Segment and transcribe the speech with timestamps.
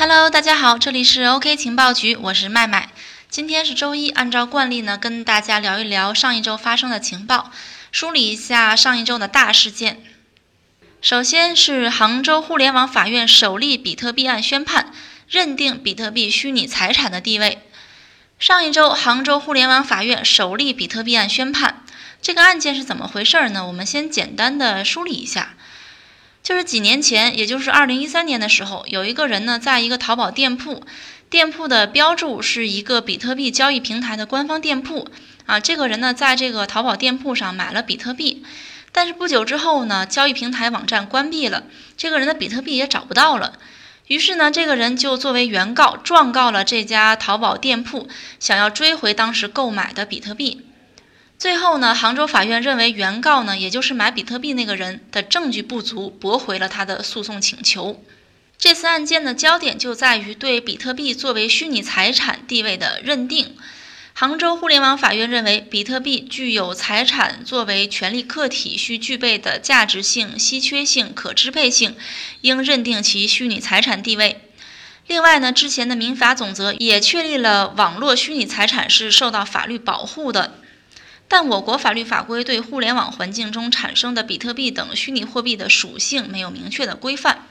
[0.00, 2.88] Hello，大家好，这里是 OK 情报局，我是麦麦。
[3.28, 7.50] 今天是周一，按照惯例呢，跟大家聊一聊上一周发生的情报，
[7.92, 10.02] 梳理一下上一周的大事件。
[11.02, 14.90] 首先是杭州互联网法院首例比特币案宣判，
[15.28, 17.58] 认定比特币虚拟财产的地位。
[18.38, 21.84] 上一周，杭州互联网法院首例比特币案宣判，
[22.22, 23.66] 这个案件是怎么回事呢？
[23.66, 25.56] 我们先简单的梳理一下。
[26.42, 30.82] 就是几年前，也就是二零一三年的时候，有一个人呢，在一个淘宝店铺，
[31.28, 35.08] 店铺的标注是一个比特币交易平台的官方店铺
[35.46, 35.60] 啊。
[35.60, 38.42] 这个人呢，在这个淘宝店铺上买了比特币，
[38.90, 41.64] 但是不久之后呢，交易平台网站关闭了，
[41.96, 43.58] 这个人的比特币也找不到了。
[44.06, 48.08] 于是呢，这个人就作为原告状告了这家淘宝店铺，
[48.40, 50.66] 想要追回当时购买的比特币。
[51.40, 58.04] 最后呢，杭州法院认为原告呢，也就是买比特币那个人的证据不足，驳回了他的诉讼请求。
[58.58, 63.56] 这次案件的焦点就在于对比特币作为虚拟财产地位的认定。
[64.12, 71.96] 杭州互联网法院认为，比特币具有财产作为权利客体需具备的价值性、稀缺性、可支配性，
[72.42, 74.42] 应认定其虚拟财产地位。
[75.06, 80.59] 另外呢，之前的民法总则也确立了网络虚拟财产是受到法律保护的。
[81.30, 87.46] 但我国法律法规对互联网环境中产生的比特币等虚拟货币的属性没有明确的规范。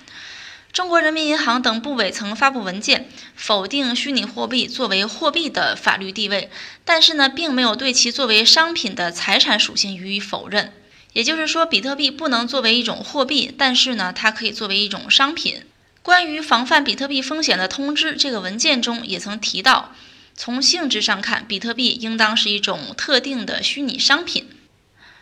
[0.74, 6.52] 中国人民银行等部委曾发布文件否定虚拟货币作为货币的法律地位，
[6.84, 10.74] 但是呢，并没有对其作为商品的财产属性予以否认。
[11.14, 15.64] 也就是说，比特币不能作为一种货币，但是呢，它可以作为一种商品。
[16.04, 19.96] 关于防范比特币风险的通知，这个文件中也曾提到。
[20.36, 24.50] 从性质上看，比特币应当是一种特定的虚拟商品。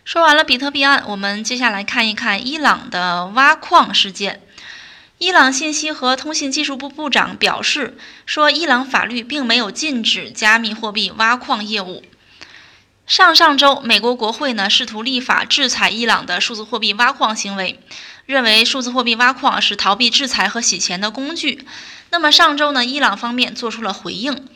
[0.05, 4.41] 说完了比特币案，我们接下来看一看伊朗的挖矿事件。
[5.17, 12.03] 伊朗信息和通信技术部部长表示说，伊朗法律并没有禁止加密货币挖矿业务。
[13.07, 17.79] 上上周，美国国会呢试图立法制裁伊朗的数字货币挖矿行为，
[18.25, 21.65] 认为数字货币挖矿是逃避制裁和洗钱的工具。
[22.11, 24.47] 那么上周呢，伊朗方面做出了回应。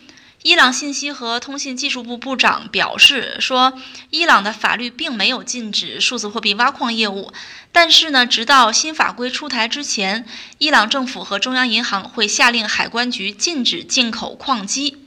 [0.43, 3.73] 伊朗信息和通信技术部部长表示说，
[4.09, 7.31] 伊朗的法律并没有禁止数字货币挖矿业务，
[7.71, 10.25] 但是呢，直到新法规出台之前，
[10.57, 15.00] 伊朗政府和中央银行会下令海关局禁止进口矿机。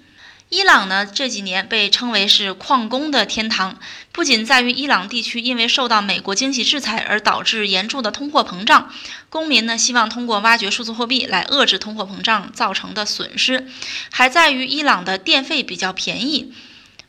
[0.50, 3.78] 伊朗呢这几年被称为是矿工的天堂，
[4.12, 8.90] 不仅在于伊朗地区因为受到美国经济制裁而导致严重的通货膨胀，
[9.30, 13.68] 公民呢希望通过挖掘数字货币来遏制通货膨胀造成的损失，
[14.12, 16.52] 还在于伊朗的电费比较便宜。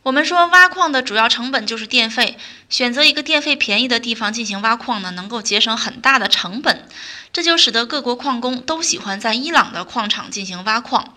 [0.02, 6.88] 我们说挖矿的主要成本就是电费，选择一个电费便宜的地方进行挖矿呢，能够节省很大的成本，
[7.32, 11.14] 这就使得各国矿工都喜欢在伊朗的矿场进行挖矿。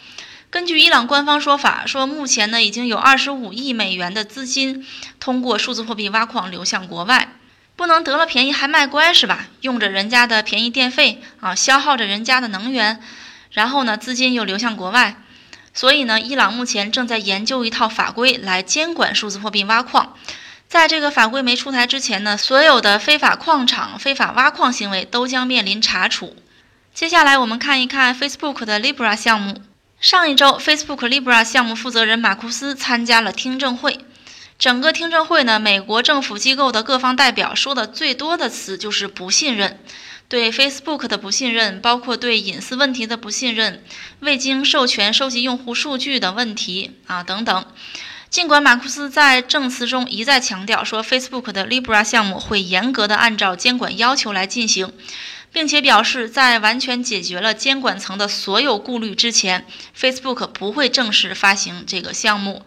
[0.52, 4.84] 根据伊朗官方说法，说目前呢已经有二十五亿美元的资金
[5.20, 7.36] 通过数字货币挖矿流向国外，
[7.76, 9.46] 不能得了便宜还卖乖是吧？
[9.62, 13.00] 用着人家的便宜电费啊，消耗着人家的能源，
[13.52, 15.18] 然后呢资金又流向国外，
[15.72, 20.16] 所以呢伊朗目前正在研究一套法规来监管数字货币挖矿。
[20.68, 26.36] 在这个法规没出台之前呢，所有的非法矿场、非法挖矿行为都将面临查处。
[26.92, 29.62] 接下来我们看一看 Facebook 的 Libra 项目。
[30.00, 34.00] 上一周，Facebook Libra 项目负责人马库斯参加了听证会。
[34.58, 39.78] 整个听证会呢，美国政府机构的各方代表说的最多的词就是不信任，
[40.30, 43.84] 对 Facebook 的不信任，包括对隐私问题的不信任，
[44.22, 47.66] 未经授权收集用户数据的问题啊等等。
[48.30, 54.94] 尽管马库斯在证词中一再强调说，Facebook 的 Libra 项目会严格的按照监管要求来进行。
[55.52, 59.66] 并且表示，在完全解决了监管层的所有顾虑之前
[60.00, 62.64] ，Facebook 不会正式发行这个项目。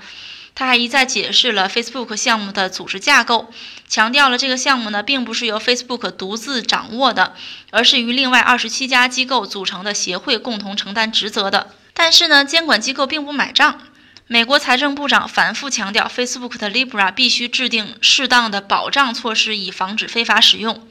[0.55, 3.51] 他还一再解释了 Facebook 项目的组织架构，
[3.89, 7.35] 强调了这个项目呢并不是由 Facebook 独自掌握的，
[7.71, 11.71] 而是与另外二十七家机构组成的协会共同承担职责的。
[11.95, 13.81] 但是呢，监管机构并不买账。
[14.27, 20.87] 美国财政部长反复强调，Facebook 的 Libra 必须制定适当的保障措施，以防止非法使用。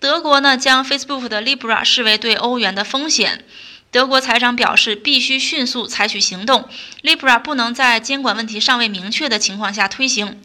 [0.00, 3.44] 德国呢将 Facebook 的 Libra 视为对欧元的风险，
[3.90, 6.68] 德国财长表示必须迅速采取行动
[7.02, 10.40] ，Libra 不能在监管问题尚未明确的情况下推行。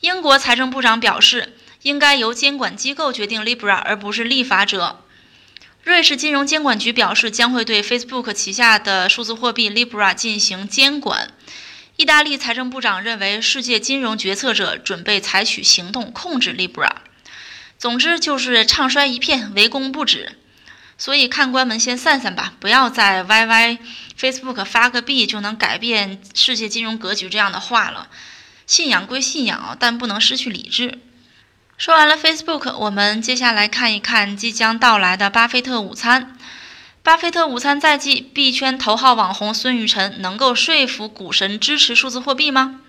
[0.00, 5.00] 英国财政部长表示，应该由监管机构决定 Libra，而不是立法者。
[5.82, 11.30] 瑞士金融监管局表示将会对 Facebook 旗下的数字货币 Libra 进行监管。
[11.96, 16.90] 意大利财政部长认为，世界金融决策者准备采取行动控制 Libra。
[17.78, 20.36] 总之就是唱衰一片，围攻不止。
[20.96, 23.78] 所以看官们先散散吧，不要再 YY、
[24.18, 28.08] Facebook 发个币就能改变世界金融格局这样的话了。
[28.66, 31.00] 信仰归信仰，但不能失去理智。
[31.76, 36.38] 说完了 Facebook，我们接下来看一看即将到来的巴菲特午餐。
[37.02, 42.80] 巴菲特午餐在即，币圈头号网红孙雨晨能够说服股神支持数字货币吗？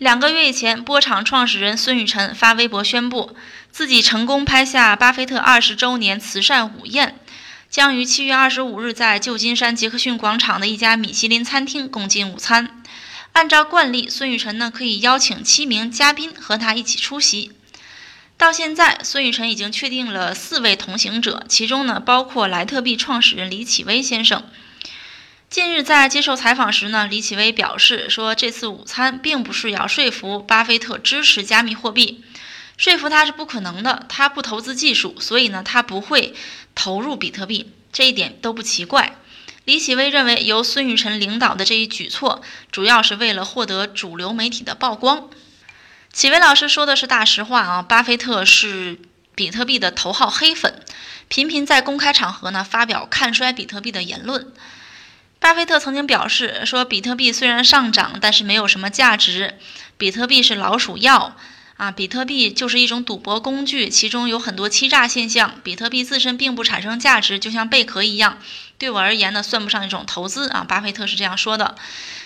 [0.00, 3.36] 两个月以前，波场创始人孙雨晨发微博宣布，
[3.70, 7.20] 自己成功拍下巴菲特二十周年慈善午宴，
[7.68, 12.82] 将于七月二十五日在旧金山杰克逊广场的一家米其林餐厅共进午餐。
[13.32, 17.52] 按照惯例，孙雨晨呢可以邀请七名嘉宾和他一起出席。
[18.38, 24.44] 到现在，孙雨晨已经确定了四位同行者，其中呢包括莱特币创始人李启威先生。
[25.50, 32.22] 近日在接受采访时呢，李启威表示说，这次午餐并不是要说服巴菲特支持加密货币，
[32.76, 36.36] 说服他是不可能的，他不投资技术，所以呢他不会
[36.76, 39.16] 投入比特币，这一点都不奇怪。
[39.64, 45.30] 李启威认为，由孙雨晨领导的这一举措，主要是为了获得主流媒体的曝光。
[46.12, 47.82] 启威老师说的是大实话啊！
[47.82, 49.00] 巴菲特是
[49.34, 50.80] 比特币的头号黑粉，
[51.26, 54.52] 频频在公开场合呢发表看衰比特币的言论。
[55.40, 59.54] 巴菲特曾经表示说，比特币虽然上涨，但是没有什么价值。
[59.96, 61.34] 比特币是老鼠药
[61.78, 61.90] 啊！
[61.90, 65.54] 比特币就是一种赌博工具，其中有很多欺诈现象。
[65.64, 68.38] 比特币自身并不产生价值，就像贝壳一样，
[68.76, 70.62] 对我而言呢，算不上一种投资啊！
[70.62, 71.74] 巴菲特是这样说的。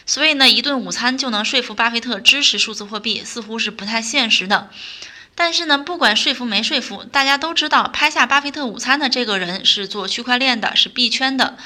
[0.05, 4.71] 所以呢，一顿午餐就能说服巴菲特支持数字货币，似乎是不太现实的。
[5.37, 11.57] 但是呢，不管说服没说服，大家都知道拍下巴菲特午餐的这个人是做区块链的，是币圈的。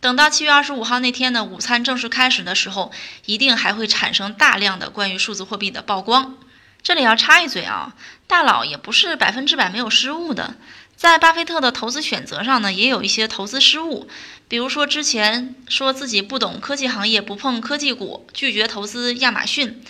[0.00, 2.90] 等到七月二十五号那天呢，午餐正式开始的时候，
[3.26, 6.38] 一定还会产生大量的关于数字货币的曝光。
[6.82, 7.94] 这里要插一嘴啊，
[8.26, 10.54] 大佬也不是百分之百没有失误的。
[10.96, 14.08] 在巴菲特的投资选择上呢，也有一些投资失误，
[14.48, 19.82] 比如说之前说自己不懂科技行业，不碰科技股，拒绝投资亚马逊，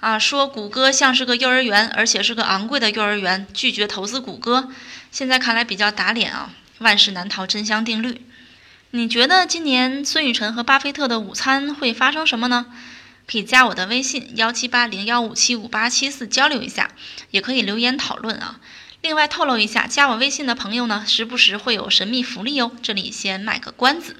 [0.00, 4.70] 啊，说谷歌像是个幼儿园，而且是个昂贵的幼儿园，拒绝投资谷歌。
[5.10, 8.20] 现在看来比较打脸啊，万事难逃真香定律。
[8.96, 12.66] 你觉得今年孙雨晨和巴菲特的午餐会发生什么呢？
[13.26, 16.92] 可以加我的微信幺七八零幺五七五八七四交流一下，
[17.32, 18.60] 也可以留言讨论啊。
[19.00, 22.70] 另外透露一下，加我微信的朋友呢，时不时会有神秘福利哦。
[22.80, 24.14] 这里先卖个关子。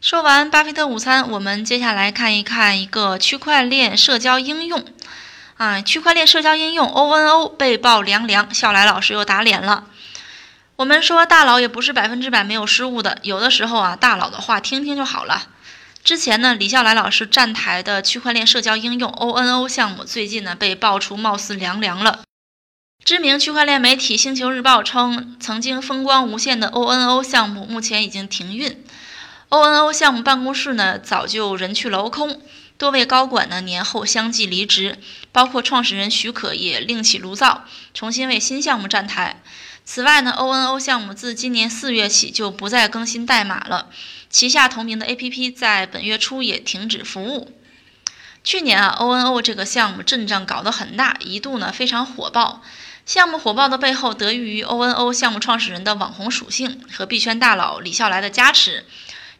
[0.00, 4.82] 说完巴菲特午餐，我们接下来看一看一个区块链社交应用。
[5.58, 9.84] 啊，区块链社交应用 ONO 被曝凉凉，笑来老师又打脸了。
[10.76, 15.48] 我们说大佬也不是百分之百没有失误的，有的时候啊，大佬的话听听就好了。
[16.04, 22.20] 之前呢，李笑来老师站台的区块链社交应用 ONO 项目，最近呢被爆出貌似凉凉了。
[23.02, 28.84] 知名区块链媒体《星球日报》称，曾经风光无限的 ONO 项目目前已经停运。
[29.48, 32.42] ONO 项目办公室呢，早就人去楼空，
[32.76, 34.98] 多位高管呢年后相继离职，
[35.32, 37.64] 包括创始人许可也另起炉灶，
[37.94, 39.40] 重新为新项目站台。
[39.88, 43.88] 此外呢，ONO 项目自今年四月起就不再更新代码了，
[44.28, 47.56] 旗下同名的 APP 在本月初也停止服务。
[48.42, 52.62] 去年啊，ONO 这个项目阵仗搞得很大，一度呢非常火爆。
[53.06, 58.84] 项目火爆的背后，得益于 ONO 项目创始人的网红属性和币圈大佬李笑来的加持。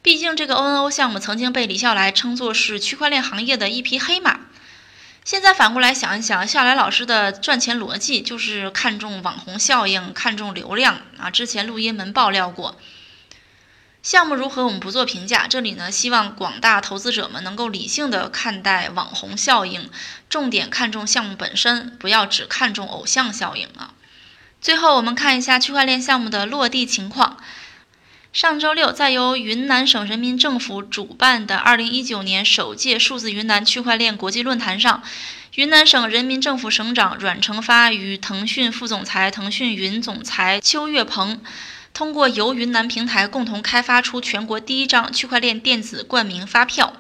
[0.01, 4.46] 毕竟，这个 ONO 项目曾经被李笑来称作是区块链行业的一匹黑马。
[5.27, 11.29] 现在反过来想一想，笑来老师的赚钱逻辑就是看重网红效应，看重流量啊。
[11.31, 12.79] 之前录音门爆料过。
[14.05, 15.49] 项目如何，我们不做评价。
[15.49, 19.91] 这里呢，希望广大投资者们能够理性的看待网红效应，
[20.29, 23.95] 重点看重项目本身，不要只看重偶像效应啊。
[24.61, 27.37] 最后，我们看一下区块链项目的落地情况。
[28.37, 35.03] 上周六，在由云南省人民政府主办的二零一九年首届数字云南区块链国际论坛上，
[35.55, 41.41] 云南省人民政府省长阮成发与腾讯副总裁、腾讯云总裁邱跃鹏。
[41.95, 46.93] 通过由云南平台共同开发出全国第一张区块链电子冠名发票。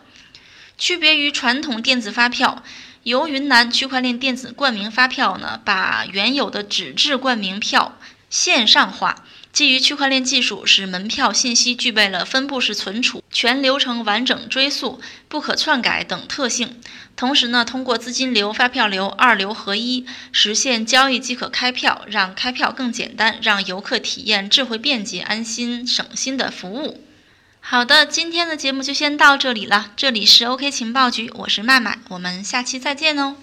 [0.78, 2.62] 区别于传统电子发票，
[3.02, 7.99] 由云南区块链电子冠名发票呢，把原有的纸质冠名票
[8.31, 9.23] 线上化。
[9.57, 16.79] 基于区块链技术，使门票信息具备了分布式存储、全流程完整追溯、不可篡改等特性。
[17.17, 27.03] 同时呢，通过资金流、发票流二流合一，实现交易即可开票，让开票更简单，让游客体验智慧、便捷、安心、省心的服务。
[27.61, 29.93] 好的，今天的节目就先到这里了。
[29.97, 33.37] 这里是 OK 情报局，我是麦麦，我们下期再见哦。